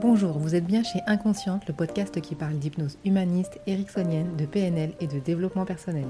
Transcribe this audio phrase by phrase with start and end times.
[0.00, 4.92] Bonjour, vous êtes bien chez Inconsciente, le podcast qui parle d'hypnose humaniste, ericksonienne, de PNL
[5.00, 6.06] et de développement personnel.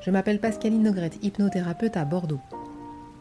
[0.00, 2.40] Je m'appelle Pascaline Nogrette, hypnothérapeute à Bordeaux.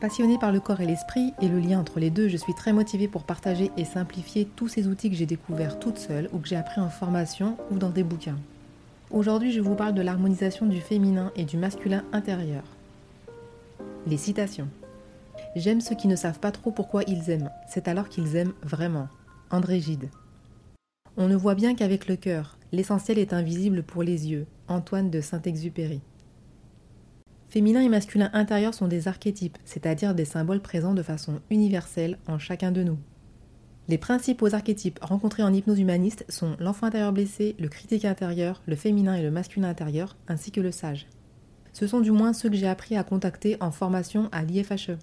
[0.01, 2.73] Passionnée par le corps et l'esprit et le lien entre les deux, je suis très
[2.73, 6.47] motivée pour partager et simplifier tous ces outils que j'ai découverts toute seule ou que
[6.47, 8.39] j'ai appris en formation ou dans des bouquins.
[9.11, 12.63] Aujourd'hui, je vous parle de l'harmonisation du féminin et du masculin intérieur.
[14.07, 14.69] Les citations.
[15.55, 19.07] J'aime ceux qui ne savent pas trop pourquoi ils aiment, c'est alors qu'ils aiment vraiment.
[19.51, 20.09] André Gide.
[21.15, 24.47] On ne voit bien qu'avec le cœur, l'essentiel est invisible pour les yeux.
[24.67, 26.01] Antoine de Saint-Exupéry.
[27.49, 32.39] Féminin et masculin intérieur sont des archétypes, c'est-à-dire des symboles présents de façon universelle en
[32.39, 32.97] chacun de nous.
[33.89, 38.75] Les principaux archétypes rencontrés en hypnose humaniste sont l'enfant intérieur blessé, le critique intérieur, le
[38.75, 41.05] féminin et le masculin intérieur, ainsi que le sage.
[41.73, 44.97] Ce sont du moins ceux que j'ai appris à contacter en formation à l'IFHE.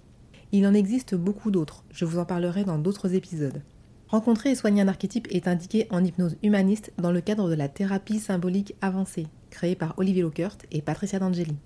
[0.53, 3.63] Il en existe beaucoup d'autres, je vous en parlerai dans d'autres épisodes.
[4.09, 7.69] Rencontrer et soigner un archétype est indiqué en hypnose humaniste dans le cadre de la
[7.69, 11.57] thérapie symbolique avancée, créée par Olivier Lockert et Patricia D'Angeli.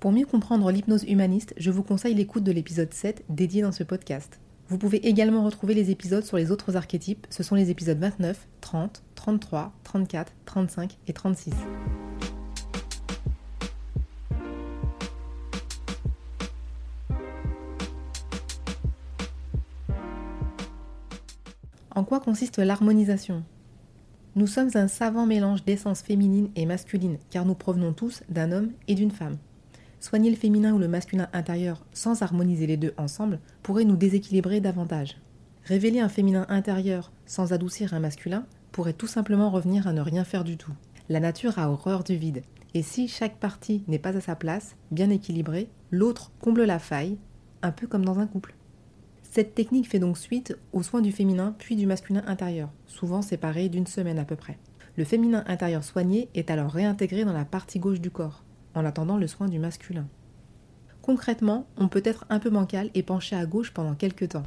[0.00, 3.84] Pour mieux comprendre l'hypnose humaniste, je vous conseille l'écoute de l'épisode 7 dédié dans ce
[3.84, 4.40] podcast.
[4.68, 8.48] Vous pouvez également retrouver les épisodes sur les autres archétypes, ce sont les épisodes 29,
[8.60, 11.52] 30, 33, 34, 35 et 36.
[21.94, 23.44] En quoi consiste l'harmonisation?
[24.34, 28.70] Nous sommes un savant mélange d'essences féminines et masculines, car nous provenons tous d'un homme
[28.88, 29.36] et d'une femme.
[30.00, 34.62] Soigner le féminin ou le masculin intérieur sans harmoniser les deux ensemble pourrait nous déséquilibrer
[34.62, 35.18] davantage.
[35.64, 40.24] Révéler un féminin intérieur sans adoucir un masculin pourrait tout simplement revenir à ne rien
[40.24, 40.72] faire du tout.
[41.10, 44.76] La nature a horreur du vide, et si chaque partie n'est pas à sa place,
[44.92, 47.18] bien équilibrée, l'autre comble la faille,
[47.60, 48.54] un peu comme dans un couple.
[49.34, 53.70] Cette technique fait donc suite aux soins du féminin puis du masculin intérieur, souvent séparés
[53.70, 54.58] d'une semaine à peu près.
[54.98, 59.16] Le féminin intérieur soigné est alors réintégré dans la partie gauche du corps, en attendant
[59.16, 60.06] le soin du masculin.
[61.00, 64.42] Concrètement, on peut être un peu bancal et pencher à gauche pendant quelques temps.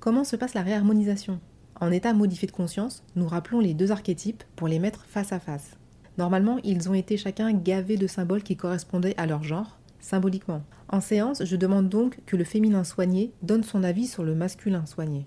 [0.00, 1.40] Comment se passe la réharmonisation?
[1.82, 5.40] En état modifié de conscience, nous rappelons les deux archétypes pour les mettre face à
[5.40, 5.76] face.
[6.16, 10.62] Normalement, ils ont été chacun gavés de symboles qui correspondaient à leur genre, symboliquement.
[10.88, 14.86] En séance, je demande donc que le féminin soigné donne son avis sur le masculin
[14.86, 15.26] soigné.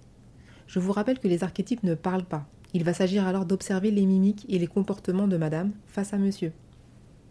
[0.65, 2.47] Je vous rappelle que les archétypes ne parlent pas.
[2.73, 6.53] Il va s'agir alors d'observer les mimiques et les comportements de madame face à monsieur.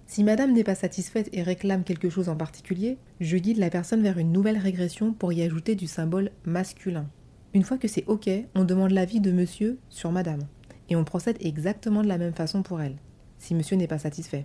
[0.07, 4.03] Si madame n'est pas satisfaite et réclame quelque chose en particulier, je guide la personne
[4.03, 7.07] vers une nouvelle régression pour y ajouter du symbole masculin.
[7.55, 10.43] Une fois que c'est OK, on demande l'avis de monsieur sur madame.
[10.89, 12.97] Et on procède exactement de la même façon pour elle,
[13.39, 14.45] si monsieur n'est pas satisfait.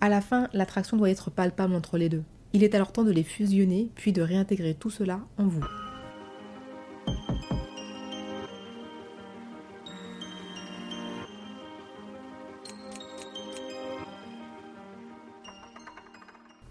[0.00, 2.24] À la fin, l'attraction doit être palpable entre les deux.
[2.54, 5.62] Il est alors temps de les fusionner, puis de réintégrer tout cela en vous.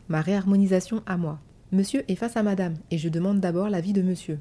[0.08, 1.40] Ma réharmonisation à moi.
[1.72, 4.40] Monsieur est face à madame, et je demande d'abord l'avis de monsieur.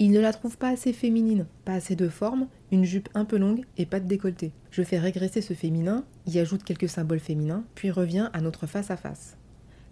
[0.00, 3.36] Il ne la trouve pas assez féminine, pas assez de forme, une jupe un peu
[3.36, 4.52] longue et pas de décolleté.
[4.70, 8.92] Je fais régresser ce féminin, y ajoute quelques symboles féminins, puis reviens à notre face
[8.92, 9.36] à face.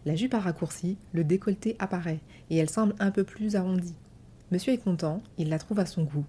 [0.05, 3.97] La jupe a raccourci, le décolleté apparaît, et elle semble un peu plus arrondie.
[4.53, 6.25] Monsieur est content, il la trouve à son goût.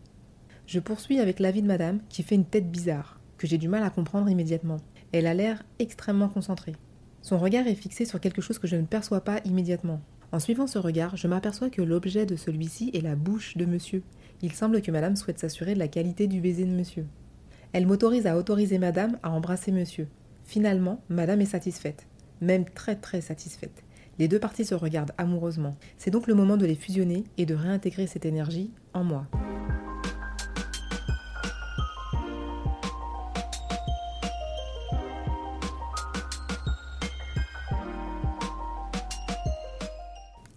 [0.65, 3.83] Je poursuis avec l'avis de madame, qui fait une tête bizarre, que j'ai du mal
[3.83, 4.77] à comprendre immédiatement.
[5.11, 6.75] Elle a l'air extrêmement concentrée.
[7.21, 10.01] Son regard est fixé sur quelque chose que je ne perçois pas immédiatement.
[10.31, 14.03] En suivant ce regard, je m'aperçois que l'objet de celui-ci est la bouche de monsieur.
[14.41, 17.05] Il semble que madame souhaite s'assurer de la qualité du baiser de monsieur.
[17.71, 20.07] Elle m'autorise à autoriser madame à embrasser monsieur.
[20.43, 22.07] Finalement, madame est satisfaite,
[22.41, 23.83] même très très satisfaite.
[24.19, 25.75] Les deux parties se regardent amoureusement.
[25.97, 29.27] C'est donc le moment de les fusionner et de réintégrer cette énergie en moi.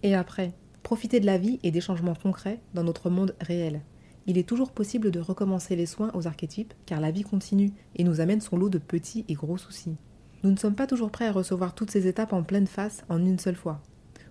[0.03, 0.53] Et après,
[0.83, 3.81] profiter de la vie et des changements concrets dans notre monde réel.
[4.27, 8.03] Il est toujours possible de recommencer les soins aux archétypes car la vie continue et
[8.03, 9.95] nous amène son lot de petits et gros soucis.
[10.43, 13.23] Nous ne sommes pas toujours prêts à recevoir toutes ces étapes en pleine face en
[13.23, 13.81] une seule fois.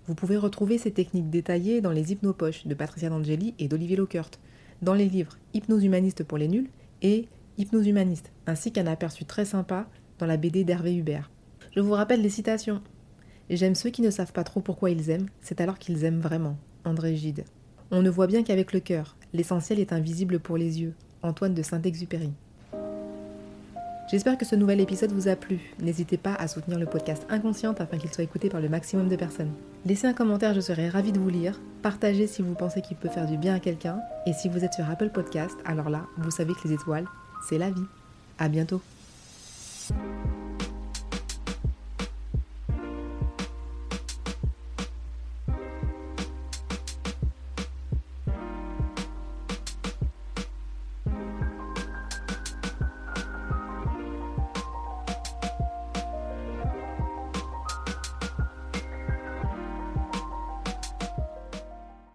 [0.06, 4.30] Vous pouvez retrouver ces techniques détaillées dans les hypnopoches de Patricia D'Angeli et d'Olivier Lockert,
[4.82, 6.70] dans les livres Hypnose humaniste pour les nuls
[7.02, 7.28] et
[7.58, 9.86] Hypnose humaniste, ainsi qu'un aperçu très sympa
[10.18, 11.30] dans la BD d'Hervé Hubert.
[11.76, 12.82] Je vous rappelle les citations.
[13.50, 16.56] J'aime ceux qui ne savent pas trop pourquoi ils aiment, c'est alors qu'ils aiment vraiment.
[16.84, 17.44] André Gide.
[17.90, 20.94] On ne voit bien qu'avec le cœur, l'essentiel est invisible pour les yeux.
[21.22, 22.30] Antoine de Saint-Exupéry.
[24.08, 25.74] J'espère que ce nouvel épisode vous a plu.
[25.80, 29.16] N'hésitez pas à soutenir le podcast Inconsciente afin qu'il soit écouté par le maximum de
[29.16, 29.52] personnes.
[29.84, 31.60] Laissez un commentaire, je serai ravie de vous lire.
[31.82, 34.00] Partagez si vous pensez qu'il peut faire du bien à quelqu'un.
[34.26, 37.06] Et si vous êtes sur Apple Podcast, alors là, vous savez que les étoiles,
[37.48, 37.86] c'est la vie.
[38.38, 38.80] À bientôt.